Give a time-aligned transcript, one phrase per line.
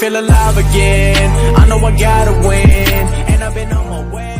[0.00, 1.30] feel alive again.
[1.56, 4.30] I know I gotta win, and I've been on my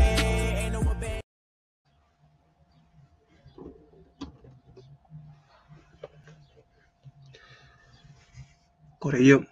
[8.99, 9.45] Corillo,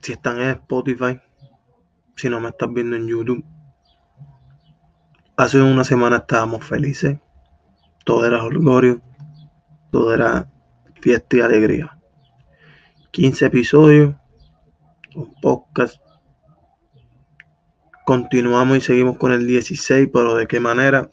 [0.00, 1.20] si están en Spotify,
[2.16, 3.44] si no me estás viendo en YouTube,
[5.36, 7.18] hace una semana estábamos felices,
[8.04, 9.00] todo era orgullo,
[9.90, 10.48] todo era
[11.00, 11.95] fiesta y alegría.
[13.16, 14.14] 15 episodios,
[15.14, 15.96] un podcast.
[18.04, 21.10] Continuamos y seguimos con el 16, pero de qué manera.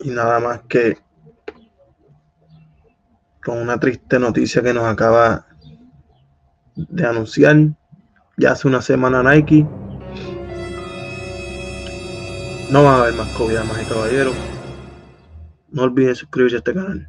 [0.00, 0.98] Y nada más que
[3.42, 5.46] con una triste noticia que nos acaba
[6.76, 7.56] de anunciar
[8.36, 9.66] ya hace una semana Nike.
[12.70, 14.34] No van a haber más COVID, damas y caballeros.
[15.70, 17.08] No olviden suscribirse a este canal,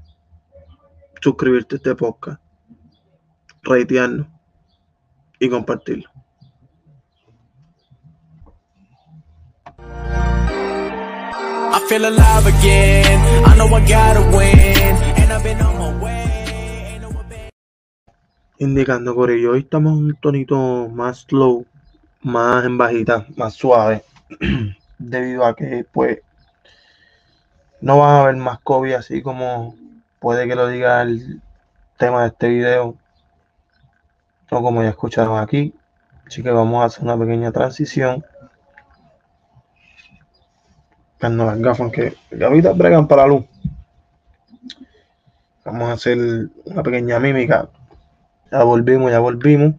[1.19, 2.44] suscribirte a este podcast,
[3.65, 4.27] reitearnos
[5.39, 6.09] y compartirlo.
[11.67, 13.19] I feel alive again.
[13.45, 16.93] I know I gotta win, and I've been on my way.
[16.93, 17.49] Ain't no abandon-
[18.59, 21.65] Indicando Corillo, hoy estamos un tonito más slow,
[22.21, 24.03] más en bajita, más suave,
[24.97, 26.19] debido a que pues
[27.81, 29.75] no van a haber más COVID así como
[30.19, 31.41] puede que lo diga el
[31.97, 32.95] tema de este video
[34.51, 35.73] o como ya escucharon aquí.
[36.25, 38.25] Así que vamos a hacer una pequeña transición.
[41.19, 43.45] Cuando las gafas que gafitas bregan para la luz.
[45.63, 46.17] Vamos a hacer
[46.65, 47.69] una pequeña mímica.
[48.51, 49.75] Ya volvimos, ya volvimos.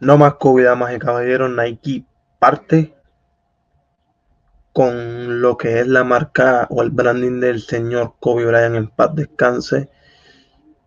[0.00, 1.50] No más COVID, damas y caballeros.
[1.50, 2.04] Nike
[2.38, 2.94] parte
[4.72, 9.14] con lo que es la marca o el branding del señor Kobe Bryant en paz
[9.14, 9.90] descanse.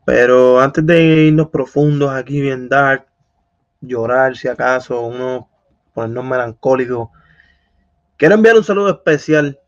[0.06, 3.08] Pero antes de irnos profundos aquí, bien dark,
[3.81, 5.50] llorar si acaso, uno
[5.94, 7.09] ponernos melancólicos,
[8.18, 9.59] quiero enviar un saludo especial,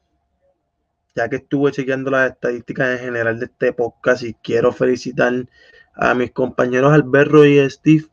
[1.15, 5.47] ya que estuve chequeando las estadísticas en general de este podcast y quiero felicitar
[5.93, 8.05] a mis compañeros Alberto y Steve,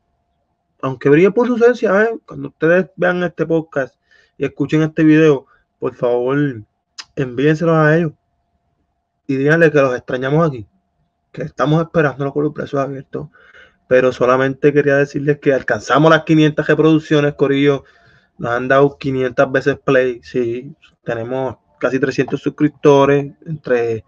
[0.80, 2.18] aunque brille por su ausencia, ¿eh?
[2.26, 3.96] cuando ustedes vean este podcast
[4.36, 5.46] y escuchen este video,
[5.78, 6.62] por favor,
[7.16, 8.12] envíenselos a ellos
[9.26, 10.66] y díganle que los extrañamos aquí,
[11.32, 13.28] que estamos esperándolo con los brazos abiertos.
[13.88, 17.84] Pero solamente quería decirles que alcanzamos las 500 reproducciones, Corillo.
[18.38, 20.20] Nos han dado 500 veces play.
[20.22, 24.04] Sí, tenemos casi 300 suscriptores entre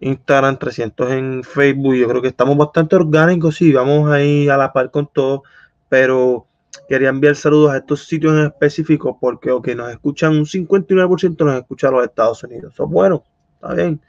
[0.00, 1.94] Instagram, 300 en Facebook.
[1.96, 3.56] Yo creo que estamos bastante orgánicos.
[3.56, 5.42] Sí, vamos ahí a la par con todo.
[5.88, 6.46] Pero
[6.88, 11.56] quería enviar saludos a estos sitios en específico porque, ok, nos escuchan un 59% nos
[11.56, 12.72] escucha los Estados Unidos.
[12.72, 13.24] Eso es bueno,
[13.54, 14.00] está bien.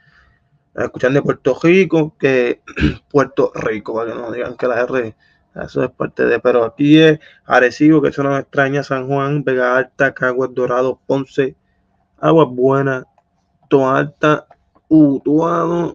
[0.74, 2.62] Escuchan de Puerto Rico, que
[3.10, 5.16] Puerto Rico, para que no digan que la R,
[5.54, 9.76] eso es parte de, pero aquí es Arecibo, que eso nos extraña, San Juan, Vega
[9.76, 11.56] Alta, Caguas Dorado, Ponce,
[12.18, 13.04] Aguas Buenas,
[13.68, 14.46] Toa Alta,
[14.88, 15.92] Utuado.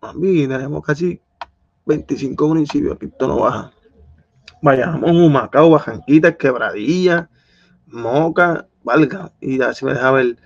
[0.00, 1.20] A mí tenemos casi
[1.86, 3.72] 25 municipios, aquí esto no baja.
[4.62, 7.30] Vayamos, Humacao, Bajanquita, Quebradilla,
[7.86, 10.36] Moca, Valga, y así me deja ver.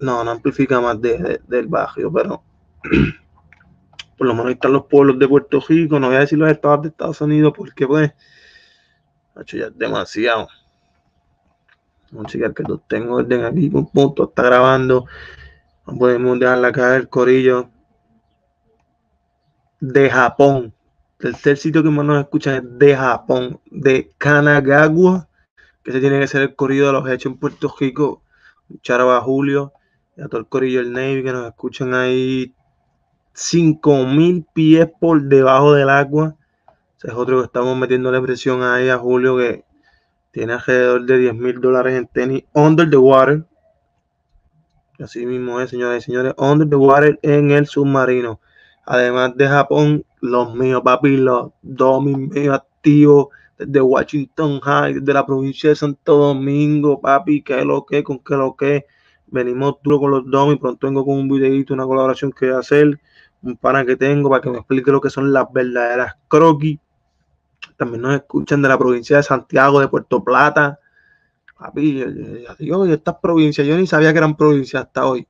[0.00, 2.42] No, no amplifica más de, de- del barrio, pero
[4.16, 5.98] por lo menos están los pueblos de Puerto Rico.
[6.00, 8.12] No voy a decir los estados de Estados Unidos porque, pues,
[9.34, 10.48] macho, ya es demasiado.
[12.10, 15.06] Música que los tengo orden aquí, un punto, está grabando.
[15.86, 17.70] No podemos dejarla caer, Corillo.
[19.80, 20.74] De Japón.
[21.18, 25.28] El tercer sitio que más nos escuchan es de Japón, de Kanagawa,
[25.82, 28.22] que se tiene que ser el corrido de los hechos en Puerto Rico.
[28.68, 29.72] Un charo a Julio
[30.22, 32.54] a todo el corillo del Navy que nos escuchan ahí
[33.32, 36.34] 5000 pies por debajo del agua.
[36.96, 39.64] Ese es otro que estamos metiéndole presión ahí a Julio que
[40.32, 43.44] tiene alrededor de 10 mil dólares en tenis under the water.
[44.98, 48.40] Así mismo es, señoras y señores, under the water en el submarino.
[48.84, 53.28] Además de Japón, los míos, papi, los dos míos activos
[53.58, 58.34] desde Washington High, desde la provincia de Santo Domingo, papi, que lo que, con que
[58.34, 58.86] lo que.
[59.30, 62.54] Venimos duro con los dos y pronto vengo con un videito, una colaboración que voy
[62.54, 62.98] a hacer,
[63.42, 66.78] un pana que tengo para que me explique lo que son las verdaderas croquis.
[67.76, 70.78] También nos escuchan de la provincia de Santiago, de Puerto Plata.
[71.58, 72.06] Papi, yo,
[72.58, 75.26] yo- estas provincias, yo ni sabía que eran provincias hasta hoy.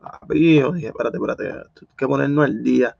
[0.00, 2.96] Papi, yo espérate, espérate, hay que ponernos al día.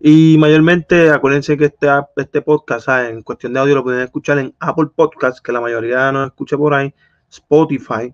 [0.00, 3.10] Y mayormente, acuérdense que este, este podcast, ¿sabes?
[3.10, 6.58] en cuestión de audio, lo pueden escuchar en Apple Podcast, que la mayoría nos escucha
[6.58, 6.92] por ahí,
[7.30, 8.12] Spotify,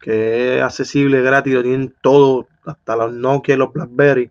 [0.00, 4.30] que es accesible, gratis, tienen todo, hasta los Nokia los BlackBerry.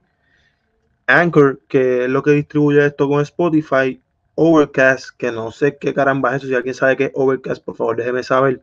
[1.07, 4.01] Anchor, que es lo que distribuye esto con Spotify,
[4.35, 7.75] Overcast, que no sé qué caramba es eso, si alguien sabe qué es Overcast, por
[7.75, 8.61] favor déjeme saber.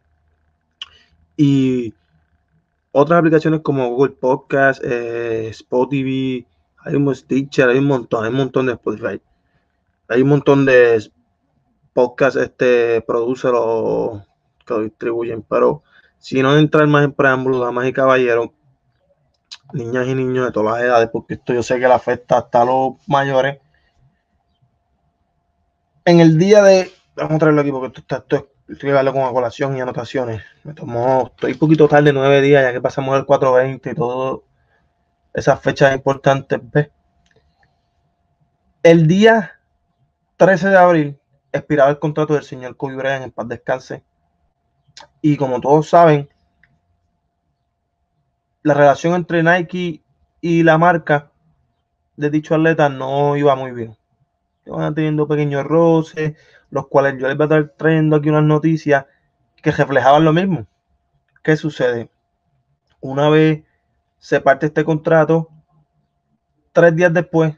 [1.36, 1.94] Y
[2.92, 6.46] otras aplicaciones como Google Podcast, eh, Spotify,
[6.78, 9.20] hay un Stitcher, hay un montón, hay un montón de Spotify.
[10.08, 11.10] Hay un montón de
[11.94, 14.22] podcasts este produce o
[14.66, 15.82] que lo distribuyen, pero
[16.24, 18.48] si no entrar más en preámbulo, damas y caballeros,
[19.74, 22.62] niñas y niños de todas las edades, porque esto yo sé que le afecta hasta
[22.62, 23.58] a los mayores.
[26.06, 29.34] En el día de, vamos a traerlo aquí porque esto está, esto estoy darle con
[29.34, 30.42] colación y anotaciones.
[30.62, 34.44] Me tomó, estoy un poquito tarde, nueve días, ya que pasamos el 420 y todo
[35.34, 36.58] esas fechas importantes.
[36.72, 36.88] ¿ves?
[38.82, 39.60] El día
[40.38, 41.20] 13 de abril
[41.52, 44.04] expiraba el contrato del señor Kobe Bryant en paz descanse.
[45.22, 46.28] Y como todos saben,
[48.62, 50.02] la relación entre Nike
[50.40, 51.30] y la marca
[52.16, 53.96] de dicho atleta no iba muy bien.
[54.66, 56.34] Iban teniendo pequeños roces,
[56.70, 59.06] los cuales yo les voy a estar trayendo aquí unas noticias
[59.62, 60.66] que reflejaban lo mismo.
[61.42, 62.10] ¿Qué sucede?
[63.00, 63.64] Una vez
[64.18, 65.50] se parte este contrato,
[66.72, 67.54] tres días después,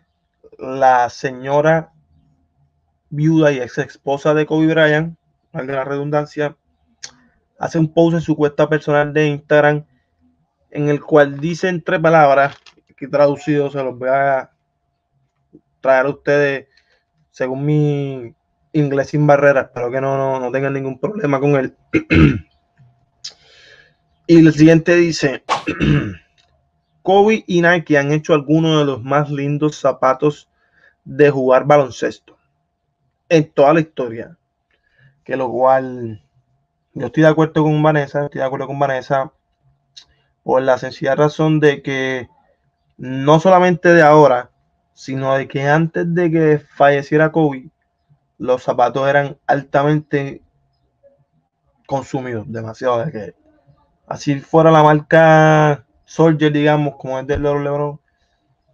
[0.58, 1.92] la señora
[3.10, 5.16] viuda y ex esposa de Kobe Bryant,
[5.52, 6.56] valga la redundancia,
[7.58, 9.84] hace un post en su cuenta personal de Instagram
[10.70, 12.56] en el cual dice en tres palabras,
[12.96, 14.50] que traducido se los voy a
[15.80, 16.66] traer a ustedes
[17.30, 18.34] según mi
[18.72, 21.76] inglés sin barreras, espero que no, no, no tengan ningún problema con él.
[24.26, 25.44] y el siguiente dice,
[27.02, 30.50] Kobe y Nike han hecho algunos de los más lindos zapatos
[31.04, 32.36] de jugar baloncesto
[33.28, 34.36] en toda la historia.
[35.24, 36.25] Que lo cual
[36.96, 39.30] yo estoy de acuerdo con Vanessa, estoy de acuerdo con Vanessa
[40.42, 42.30] por la sencilla razón de que
[42.96, 44.50] no solamente de ahora,
[44.94, 47.68] sino de que antes de que falleciera Kobe,
[48.38, 50.40] los zapatos eran altamente
[51.86, 53.34] consumidos, demasiado de que
[54.06, 58.00] así fuera la marca Soldier, digamos, como es del LeBron,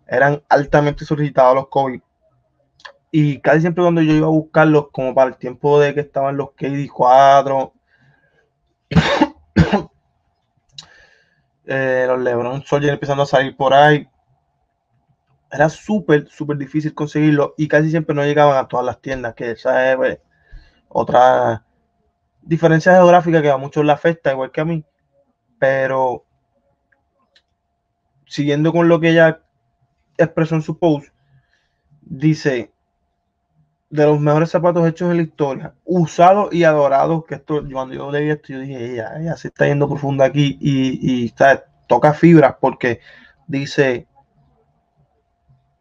[0.07, 2.03] eran altamente solicitados los Kobe.
[3.11, 6.37] Y casi siempre cuando yo iba a buscarlos, como para el tiempo de que estaban
[6.37, 7.73] los KD4,
[11.67, 14.09] eh, los LeBron Soldier empezando a salir por ahí,
[15.51, 19.51] era súper, súper difícil conseguirlo y casi siempre no llegaban a todas las tiendas, que
[19.51, 20.19] esa es pues,
[20.89, 21.65] otra
[22.41, 24.85] diferencia geográfica que a muchos le afecta, igual que a mí.
[25.59, 26.25] Pero
[28.27, 29.43] siguiendo con lo que ella
[30.17, 31.09] expresó en su post,
[32.01, 32.73] dice,
[33.93, 38.11] de los mejores zapatos hechos en la historia, usados y adorados, que esto, cuando yo
[38.11, 41.35] leí esto, yo dije, ella, se está yendo profundo aquí y, y
[41.87, 43.01] toca fibras porque
[43.47, 44.09] dice,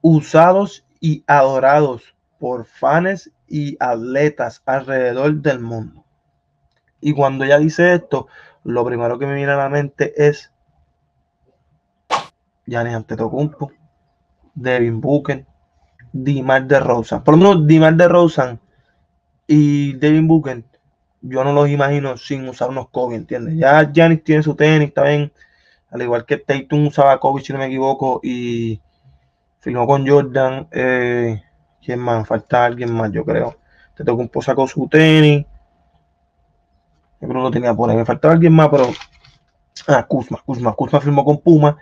[0.01, 6.03] usados y adorados por fans y atletas alrededor del mundo.
[6.99, 8.27] Y cuando ella dice esto,
[8.65, 10.51] lo primero que me viene a la mente es
[12.65, 13.71] Giannis Antetokounmpo,
[14.53, 15.45] Devin Booker,
[16.13, 17.23] Dimar de Rosa.
[17.23, 18.57] Por lo menos Dimar de Rosa
[19.47, 20.63] y Devin Booker,
[21.21, 23.55] yo no los imagino sin usar unos Kobe, ¿entiendes?
[23.57, 25.31] Ya Giannis tiene su tenis, bien.
[25.91, 28.81] Al igual que Tatum usaba Kobe, si no me equivoco, y
[29.59, 30.67] firmó con Jordan.
[30.71, 31.41] Eh,
[31.83, 32.27] ¿Quién más?
[32.27, 33.57] Falta alguien más, yo creo.
[33.95, 35.45] Te tocó un con su tenis.
[37.19, 37.97] Yo creo que lo tenía por ahí.
[37.97, 38.87] Me faltaba alguien más, pero.
[39.87, 40.73] Ah, Kuzma, Kuzma.
[40.73, 41.77] Kuzma firmó con Puma.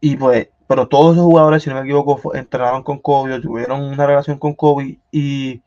[0.00, 4.06] Y pues, pero todos esos jugadores, si no me equivoco, entrenaron con Kobe, tuvieron una
[4.06, 5.62] relación con Kobe y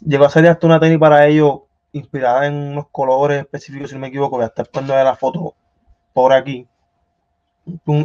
[0.00, 1.60] llegó a salir hasta una tenis para ellos
[1.92, 4.36] inspirada en unos colores específicos, si no me equivoco.
[4.36, 5.54] Voy a estar poniendo la foto
[6.12, 6.66] por aquí.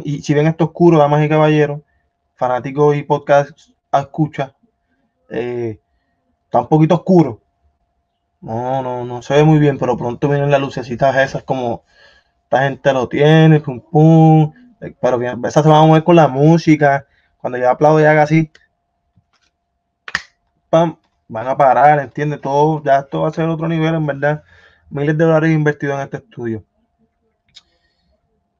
[0.04, 1.80] Y si ven esto oscuro, damas y caballeros,
[2.34, 3.50] fanáticos y podcast
[3.92, 4.54] escucha,
[5.30, 5.80] eh,
[6.44, 7.40] está un poquito oscuro.
[8.40, 11.82] No, no, no se ve muy bien, pero pronto vienen las lucecitas esas como
[12.44, 14.52] esta gente lo tiene, pum pum.
[14.80, 17.06] Eh, pero bien, esas se van a mover con la música.
[17.38, 18.50] Cuando yo aplaudo y haga así,
[20.70, 24.44] pam, van a parar, entiende todo, ya esto va a ser otro nivel, en verdad.
[24.90, 26.64] Miles de dólares invertidos en este estudio.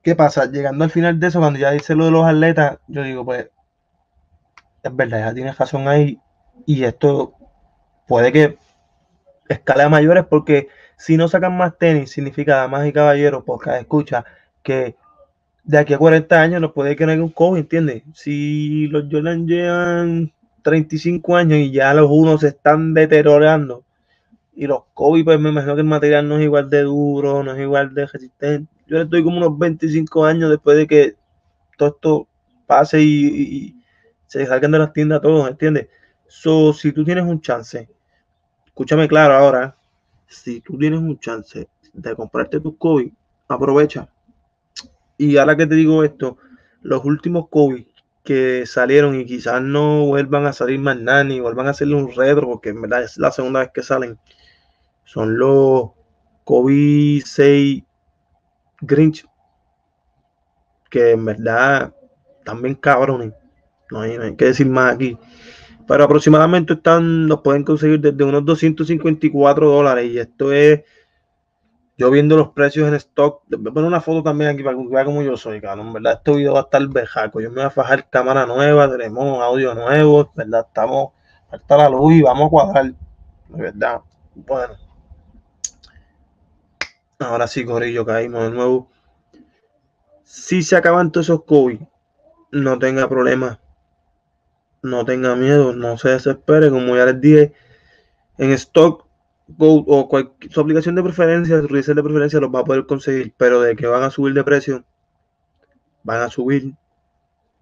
[0.03, 0.47] ¿Qué pasa?
[0.47, 3.51] Llegando al final de eso, cuando ya dice lo de los atletas, yo digo, pues,
[4.83, 6.21] es verdad, ya tienes razón ahí.
[6.65, 7.35] Y esto
[8.07, 8.59] puede que
[9.49, 14.25] escale a mayores porque si no sacan más tenis, significa damas y caballeros, porque escucha
[14.63, 14.97] que
[15.67, 18.05] de aquí a 40 años no puede haya un COVID, ¿entiendes?
[18.15, 20.33] Si los Jordan llevan
[20.63, 23.85] 35 años y ya los unos se están deteriorando
[24.55, 27.53] y los COVID, pues me imagino que el material no es igual de duro, no
[27.53, 28.73] es igual de resistente.
[28.87, 31.17] Yo le estoy como unos 25 años después de que
[31.77, 32.29] todo esto
[32.67, 33.73] pase y,
[34.27, 35.89] se salgan de las tiendas todos, ¿entiendes?
[36.27, 37.89] So, si tú tienes un chance,
[38.67, 39.77] escúchame claro ahora,
[40.27, 43.13] si tú tienes un chance de comprarte tus COVID,
[43.49, 44.09] aprovecha.
[45.19, 46.39] Y ahora que te digo esto,
[46.83, 47.85] los últimos COVID
[48.25, 52.13] que salieron y quizás no vuelvan a salir más nada ni vuelvan a hacerle un
[52.13, 54.19] retro, porque en verdad es la segunda vez que salen,
[55.05, 55.91] son los
[56.45, 57.83] COVID 6
[58.81, 59.25] Grinch,
[60.91, 61.95] que en verdad
[62.45, 63.33] también cabrones,
[63.91, 65.17] no hay, no hay que decir más aquí.
[65.87, 70.11] Pero aproximadamente están, los pueden conseguir desde unos 254 dólares.
[70.11, 70.83] Y esto es,
[71.97, 74.87] yo viendo los precios en stock, voy a poner una foto también aquí para que
[74.89, 75.93] vean cómo yo soy, cabrón.
[75.93, 77.41] Verdad, este video va a estar bejaco.
[77.41, 81.13] Yo me voy a fajar cámara nueva, tenemos audio nuevo, verdad, estamos,
[81.51, 82.85] falta la luz y vamos a cuadrar,
[83.49, 84.01] de verdad.
[84.35, 84.75] Bueno.
[87.19, 88.91] Ahora sí, Corillo, caímos de nuevo.
[90.25, 91.81] Si se acaban todos esos COVID,
[92.53, 93.59] no tenga problemas
[94.87, 97.53] no tenga miedo, no se desespere, como ya les dije,
[98.39, 99.06] en stock
[99.59, 100.09] O
[100.51, 103.77] su aplicación de preferencia, su reset de preferencia los va a poder conseguir, pero de
[103.77, 104.85] que van a subir de precio,
[106.03, 106.75] van a subir.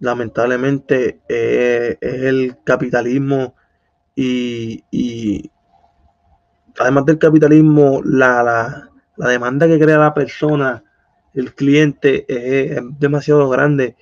[0.00, 3.54] Lamentablemente eh, es el capitalismo
[4.14, 5.50] y, y,
[6.78, 10.84] además del capitalismo, la, la, la, demanda que crea la persona,
[11.32, 13.96] el cliente, es demasiado grande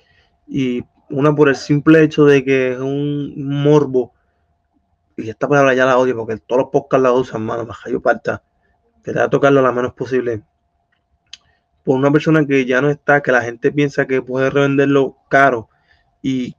[0.47, 4.13] y una por el simple hecho de que es un morbo.
[5.15, 7.65] Y esta palabra ya la odio porque todos los podcasts la usan, mano.
[7.65, 8.43] Baja yo parta.
[9.03, 10.43] Quería tocarlo lo menos posible.
[11.83, 15.69] Por una persona que ya no está, que la gente piensa que puede revenderlo caro.
[16.21, 16.55] Y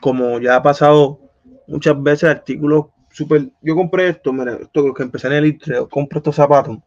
[0.00, 1.20] como ya ha pasado
[1.66, 3.50] muchas veces, artículos súper.
[3.60, 6.78] Yo compré esto, mira, esto que empecé en el ITRE, compro estos zapatos.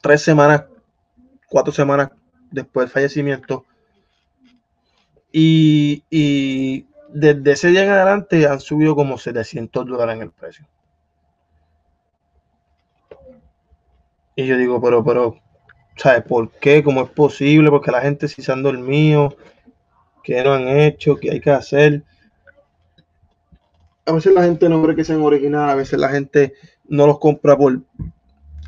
[0.00, 0.64] Tres semanas,
[1.48, 2.10] cuatro semanas
[2.50, 3.64] después del fallecimiento.
[5.32, 6.86] Y, y,
[7.18, 10.66] desde ese día en adelante han subido como 700 dólares en el precio.
[14.34, 15.38] Y yo digo, pero, pero,
[15.96, 16.84] ¿sabes por qué?
[16.84, 17.70] ¿Cómo es posible?
[17.70, 19.34] Porque la gente si se han dormido,
[20.22, 22.02] que no han hecho, que hay que hacer.
[24.04, 26.52] A veces la gente no cree que sean originales, a veces la gente
[26.86, 27.80] no los compra por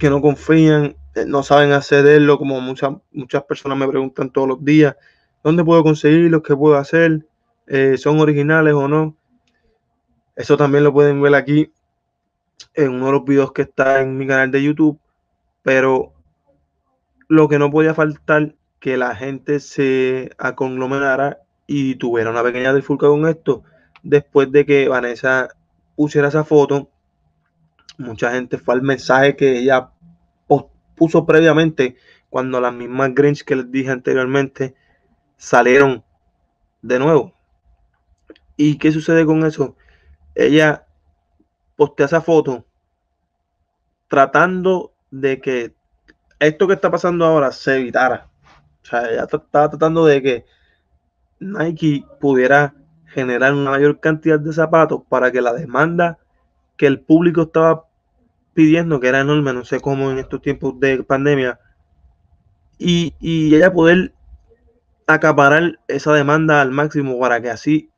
[0.00, 4.64] que no confían eh, no saben accederlo, como muchas, muchas personas me preguntan todos los
[4.64, 4.96] días,
[5.42, 6.42] ¿dónde puedo conseguirlos?
[6.42, 7.27] ¿Qué puedo hacer?
[7.68, 9.16] Eh, ¿Son originales o no?
[10.36, 11.72] Eso también lo pueden ver aquí
[12.74, 14.98] en uno de los videos que está en mi canal de YouTube,
[15.62, 16.12] pero
[17.28, 23.08] lo que no podía faltar que la gente se conglomerara y tuviera una pequeña disfulca
[23.08, 23.64] con esto
[24.02, 25.48] después de que Vanessa
[25.96, 26.88] pusiera esa foto
[27.98, 29.90] mucha gente fue al mensaje que ella
[30.94, 31.96] puso previamente
[32.30, 34.74] cuando las mismas Grinch que les dije anteriormente
[35.36, 36.04] salieron
[36.82, 37.37] de nuevo.
[38.58, 39.76] ¿Y qué sucede con eso?
[40.34, 40.84] Ella
[41.76, 42.66] postea esa foto
[44.08, 45.74] tratando de que
[46.40, 48.28] esto que está pasando ahora se evitara.
[48.82, 50.46] O sea, ella estaba tratando de que
[51.38, 52.74] Nike pudiera
[53.06, 56.18] generar una mayor cantidad de zapatos para que la demanda
[56.76, 57.84] que el público estaba
[58.54, 61.60] pidiendo, que era enorme, no sé cómo en estos tiempos de pandemia,
[62.76, 64.14] y, y ella poder
[65.06, 67.90] acaparar esa demanda al máximo para que así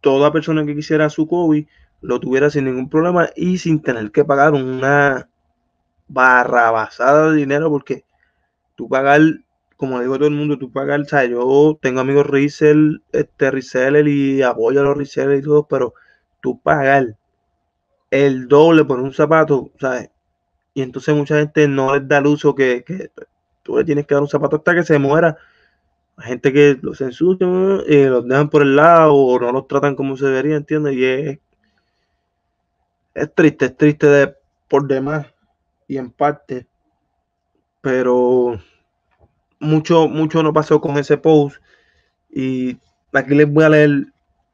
[0.00, 1.66] toda persona que quisiera su COVID
[2.00, 5.28] lo tuviera sin ningún problema y sin tener que pagar una
[6.08, 8.04] barrabasada de dinero porque
[8.76, 9.20] tú pagar,
[9.76, 14.06] como digo todo el mundo, tú pagar, o sea, yo tengo amigos resell, este reseller
[14.08, 15.94] y apoyo a los resellers y todo, pero
[16.40, 17.16] tú pagar
[18.10, 20.10] el doble por un zapato, ¿sabes?
[20.74, 23.10] Y entonces mucha gente no les da el uso que, que
[23.62, 25.36] tú le tienes que dar un zapato hasta que se muera.
[26.20, 27.46] Gente que los ensucia
[27.86, 30.94] y los dejan por el lado o no los tratan como se debería, ¿entiendes?
[30.94, 31.04] Y
[33.14, 34.34] es, triste, es triste de,
[34.68, 35.26] por demás
[35.86, 36.66] y en parte.
[37.80, 38.60] Pero
[39.60, 41.62] mucho, mucho no pasó con ese post.
[42.30, 42.78] Y
[43.12, 44.06] aquí les voy a leer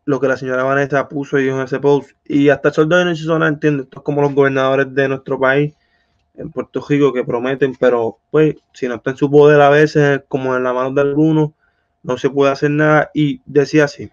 [0.05, 2.11] lo que la señora Vanessa puso y en ese post.
[2.25, 5.75] Y hasta el soldado de Nochizona entiende, esto es como los gobernadores de nuestro país
[6.35, 10.23] en Puerto Rico que prometen, pero pues si no está en su poder a veces,
[10.29, 11.51] como en la mano de algunos,
[12.03, 13.11] no se puede hacer nada.
[13.15, 14.11] Y decía así.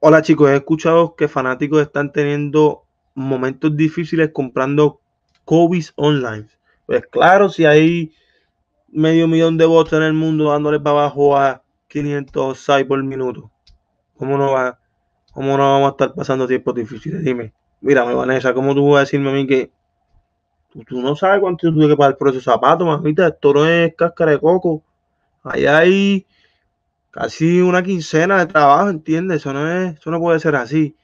[0.00, 5.00] Hola chicos, he escuchado que fanáticos están teniendo momentos difíciles comprando
[5.44, 6.46] COVID online.
[6.86, 8.12] Pues claro, si hay
[8.88, 13.50] medio millón de votos en el mundo dándole para abajo a 500 sites por minuto
[14.16, 14.78] ¿Cómo no va?
[15.32, 17.22] ¿Cómo no vamos a estar pasando tiempos difíciles?
[17.22, 17.52] Dime.
[17.80, 19.70] Mira, Vanessa, ¿cómo tú vas a decirme a mí que
[20.86, 23.28] tú, no sabes cuánto tuve que pagar por esos zapatos, mamita?
[23.28, 24.82] Esto no es cáscara de coco.
[25.42, 26.26] Allá hay
[27.10, 29.38] casi una quincena de trabajo, ¿entiendes?
[29.38, 30.96] Eso no, es, eso no puede ser así.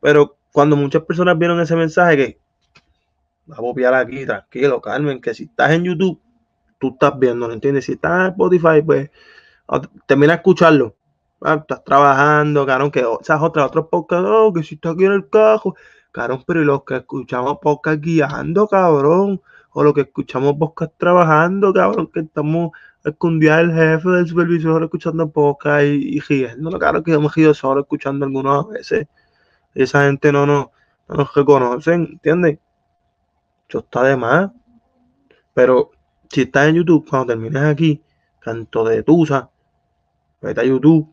[0.00, 2.38] Pero cuando muchas personas vieron ese mensaje que
[3.50, 6.20] va a copiar aquí, tranquilo, Carmen, que si estás en YouTube,
[6.78, 7.86] tú estás viendo, ¿entiendes?
[7.86, 9.10] Si estás en Spotify, pues
[10.06, 10.94] termina de escucharlo.
[11.40, 15.12] Ah, estás trabajando, cabrón, que esas otras, otros podcasts, oh, que si estás aquí en
[15.12, 15.76] el cajo,
[16.46, 22.20] pero los que escuchamos podcast guiando, cabrón, o lo que escuchamos podcast trabajando, cabrón, que
[22.20, 22.72] estamos
[23.04, 27.82] escondidos el jefe del supervisor escuchando podcast y, y riendo, cabrón, que hemos ido solo
[27.82, 29.06] escuchando algunas veces.
[29.74, 30.66] Esa gente no nos,
[31.08, 32.58] no nos reconoce, ¿entiendes?
[33.68, 34.50] Eso está de más.
[35.54, 35.92] Pero
[36.30, 38.02] si estás en YouTube, cuando termines aquí,
[38.40, 39.50] canto de Tusa,
[40.40, 41.12] vete a YouTube,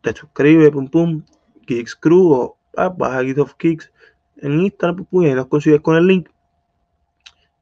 [0.00, 1.22] te suscribes, pum pum,
[1.66, 3.92] Kicks Crew o vas a Git of Kicks
[4.36, 6.28] en Instagram, pum, y nos consigues con el link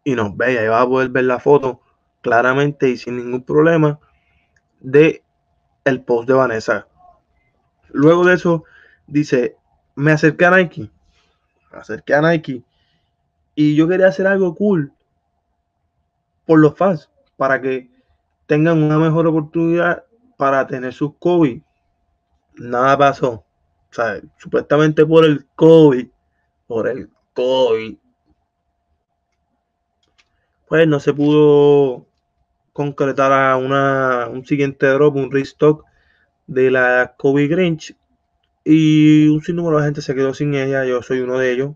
[0.04, 1.80] y nos ve, ahí vas a poder ver la foto
[2.22, 3.98] claramente y sin ningún problema
[4.80, 5.22] de
[5.84, 6.86] el post de Vanessa.
[7.90, 8.64] Luego de eso
[9.06, 9.56] dice,
[9.94, 10.90] me acerqué a Nike,
[11.72, 12.62] me acerqué a Nike
[13.54, 14.92] y yo quería hacer algo cool
[16.46, 17.90] por los fans para que
[18.46, 20.04] tengan una mejor oportunidad
[20.36, 21.60] para tener sus COVID.
[22.54, 23.44] Nada pasó.
[24.38, 26.08] Supuestamente por el COVID,
[26.66, 27.96] por el COVID,
[30.68, 32.06] pues no se pudo
[32.72, 35.84] concretar a una, un siguiente drop, un restock
[36.46, 37.96] de la COVID Grinch.
[38.64, 40.84] Y un sinnúmero de gente se quedó sin ella.
[40.84, 41.70] Yo soy uno de ellos.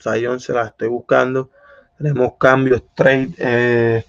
[0.00, 1.50] Zion se la estoy buscando.
[1.98, 4.04] Tenemos cambios, trade, eh,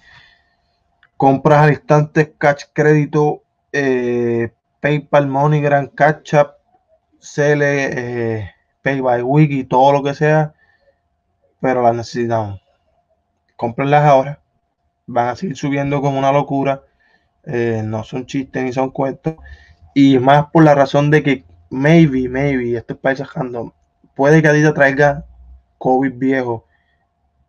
[1.16, 6.61] compras al instante, catch crédito, eh, PayPal, MoneyGram, Catch Up,
[7.22, 8.50] Cele, eh,
[8.82, 10.54] Pay by Wiki, todo lo que sea,
[11.60, 12.60] pero las necesitamos.
[13.56, 14.40] Comprenlas ahora,
[15.06, 16.82] van a seguir subiendo como una locura,
[17.44, 19.36] eh, no son chistes ni son cuentos,
[19.94, 23.20] y más por la razón de que maybe, maybe, esto es
[24.16, 25.24] puede que Adidas traiga
[25.78, 26.66] COVID viejo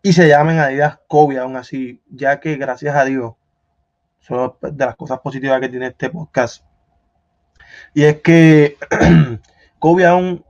[0.03, 3.33] y se llamen Adidas COVID aún así, ya que gracias a Dios,
[4.19, 6.63] son de las cosas positivas que tiene este podcast.
[7.93, 8.77] Y es que
[9.83, 10.45] Kobe aún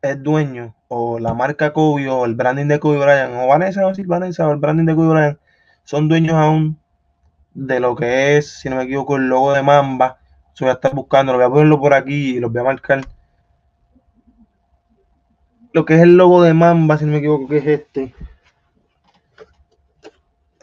[0.00, 3.92] es dueño, o la marca Kobe, o el branding de Kobe Bryant, o Vanessa, o
[4.06, 5.38] Vanessa, o el branding de Kobe Bryant,
[5.84, 6.80] son dueños aún
[7.52, 10.16] de lo que es, si no me equivoco, el logo de Mamba.
[10.54, 12.64] Eso voy a estar buscando, lo voy a ponerlo por aquí y lo voy a
[12.64, 13.04] marcar.
[15.74, 18.14] Lo que es el logo de Mamba, si no me equivoco, que es este.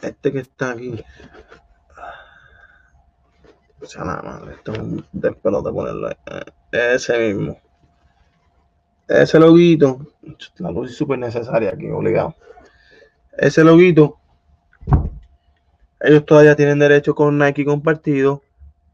[0.02, 1.04] Este que está aquí.
[3.80, 6.42] O sea, nada más, esto es un despelote ponerlo ahí.
[6.72, 7.60] Ese mismo.
[9.08, 10.00] Ese loguito.
[10.58, 12.34] La luz es súper necesaria aquí, obligado.
[13.36, 14.18] Ese loguito.
[16.00, 18.42] Ellos todavía tienen derecho con Nike compartido.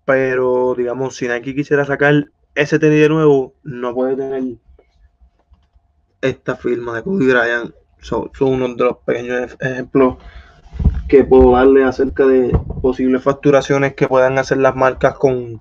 [0.05, 4.43] Pero, digamos, si Nike quisiera sacar ese tenis de nuevo, no puede tener
[6.21, 7.75] esta firma de Kobe Bryant.
[8.01, 10.17] Son, son uno de los pequeños ejemplos
[11.09, 15.61] que puedo darle acerca de posibles facturaciones que puedan hacer las marcas con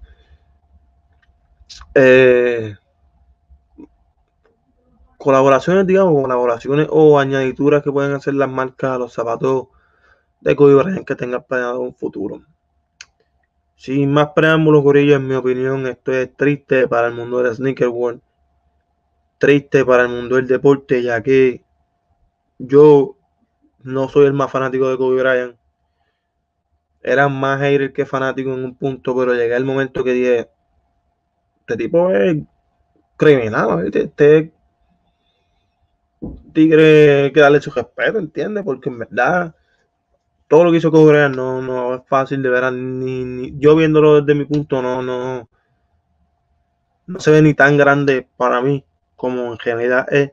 [1.94, 2.76] eh,
[5.22, 9.68] colaboraciones, digamos, colaboraciones o añadiduras que pueden hacer las marcas a los zapatos
[10.40, 12.42] de Kobe que tengan planeado un futuro.
[13.76, 17.90] Sin más preámbulos, Corillo, en mi opinión, esto es triste para el mundo del sneaker
[17.90, 18.22] world.
[19.38, 21.64] Triste para el mundo del deporte, ya que
[22.58, 23.16] yo
[23.84, 25.56] no soy el más fanático de Kobe Bryant.
[27.04, 30.50] Era más hater que fanático en un punto, pero llegué al momento que dije,
[31.60, 32.38] este tipo es
[33.18, 34.52] criminal, este,
[36.54, 38.64] tigre que darle su respeto, ¿entiendes?
[38.64, 39.56] Porque en verdad
[40.48, 44.38] todo lo que hizo Bryant no, no es fácil de ver, ni, yo viéndolo desde
[44.38, 45.48] mi punto no, no,
[47.08, 48.84] no se ve ni tan grande para mí
[49.16, 50.32] como en general es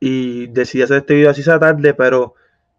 [0.00, 2.34] y decidí hacer este video así esa tarde, pero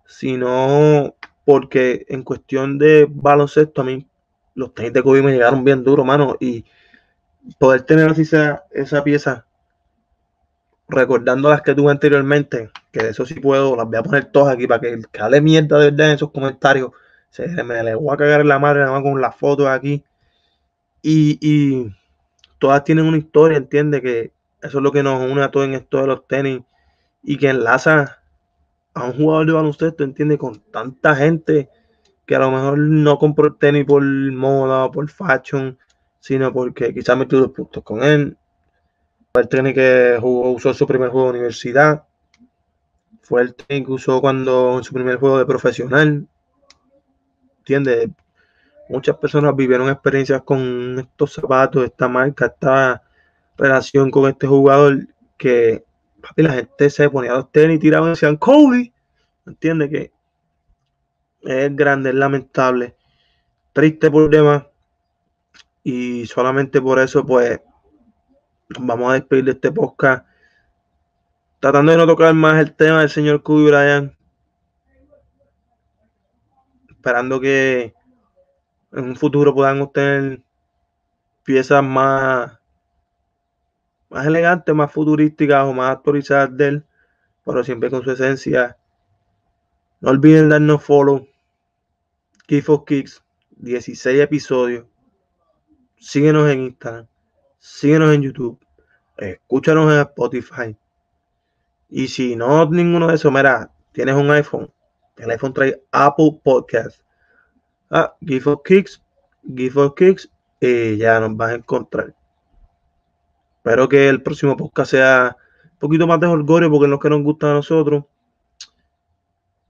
[0.06, 4.08] si no, porque en cuestión de baloncesto a mí
[4.54, 6.65] los tenis de Kobe me llegaron bien duro, mano, y
[7.58, 9.46] poder tener así esa, esa pieza,
[10.88, 14.54] recordando las que tuve anteriormente, que de eso sí puedo, las voy a poner todas
[14.54, 16.91] aquí para que cale mierda de verdad en esos comentarios,
[17.30, 20.04] se me le voy a cagar en la madre nada más con las fotos aquí,
[21.02, 21.95] y, y
[22.60, 25.73] todas tienen una historia, entiende que eso es lo que nos une a todos en
[25.73, 26.62] esto de los tenis
[27.21, 28.19] y que enlaza
[28.93, 31.69] a un jugador de baloncesto, entiende, con tanta gente
[32.26, 35.78] que a lo mejor no compró el tenis por moda o por fashion,
[36.19, 38.38] sino porque quizás metió dos puntos con él.
[39.39, 42.04] El tenis que jugó, usó su primer juego de universidad.
[43.21, 46.28] Fue el tenis que usó cuando en su primer juego de profesional.
[47.60, 48.10] ¿Entiendes?
[48.89, 53.04] muchas personas vivieron experiencias con estos zapatos, esta marca, esta
[53.58, 55.84] relación con este jugador que
[56.36, 58.93] la gente se ponía los tenis, tiraban y decían Kobe.
[59.45, 59.89] ¿Entiendes?
[59.89, 60.12] Que
[61.41, 62.95] es grande, es lamentable,
[63.73, 64.71] triste por.
[65.84, 67.62] Y solamente por eso, pues,
[68.69, 70.25] vamos a despedir de este podcast.
[71.60, 74.13] Tratando de no tocar más el tema del señor Kobe Bryant.
[76.89, 77.93] Esperando que
[78.91, 80.41] en un futuro puedan obtener
[81.43, 82.60] piezas más,
[84.10, 86.86] más elegantes, más futurísticas o más actualizadas de él,
[87.45, 88.77] pero siempre con su esencia.
[90.01, 91.27] No olviden darnos follow.
[92.45, 93.23] Kick of Kicks,
[93.58, 94.86] 16 episodios.
[95.97, 97.08] Síguenos en Instagram,
[97.60, 98.60] síguenos en YouTube,
[99.17, 100.78] escúchanos en Spotify.
[101.89, 104.72] Y si no ninguno de esos, mira, tienes un iPhone,
[105.17, 107.02] el iPhone trae Apple Podcast
[107.89, 109.02] Ah, Give for Kicks,
[109.43, 112.13] Give for Kicks, y ya nos vas a encontrar.
[113.58, 115.38] Espero que el próximo podcast sea
[115.72, 118.04] un poquito más de orgullo porque es lo que nos gusta a nosotros.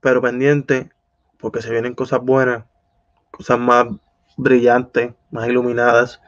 [0.00, 0.90] Pero pendiente,
[1.38, 2.64] porque se vienen cosas buenas,
[3.30, 3.86] cosas más
[4.36, 6.20] brillantes, más iluminadas,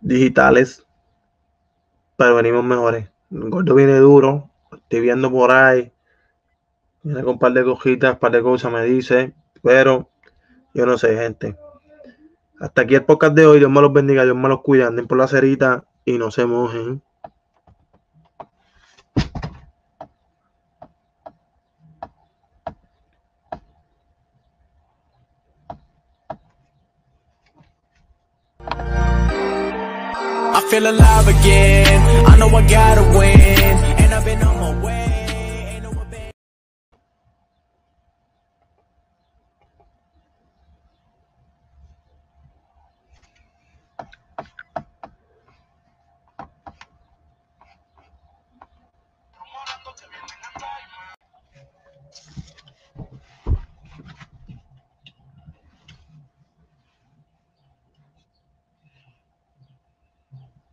[0.00, 0.85] digitales.
[2.16, 3.08] Pero venimos mejores.
[3.30, 5.92] El gordo viene duro, estoy viendo por ahí.
[7.02, 9.34] Viene con un par de cojitas, un par de cosas, me dice.
[9.62, 10.08] Pero
[10.74, 11.56] yo no sé, gente.
[12.58, 13.58] Hasta aquí el podcast de hoy.
[13.58, 14.86] Dios me los bendiga, Dios me los cuida.
[14.86, 17.02] Anden por la cerita y no se mojen.
[30.78, 32.26] Feel alive again.
[32.26, 33.40] I know I gotta win,
[34.02, 35.05] and I've been on my way.